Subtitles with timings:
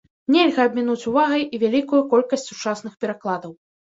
[0.35, 3.53] Нельга абмінуць увагай і вялікую колькасць сучасных перакладаў.